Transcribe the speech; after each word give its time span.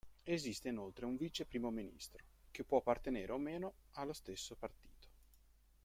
Esiste 0.35 0.67
inoltre 0.69 1.05
un 1.05 1.15
vice 1.15 1.45
primo 1.45 1.69
ministro, 1.69 2.23
che 2.49 2.63
può 2.63 2.79
appartenere 2.79 3.33
o 3.33 3.37
meno 3.37 3.71
allo 3.91 4.13
stesso 4.13 4.55
partito. 4.55 5.07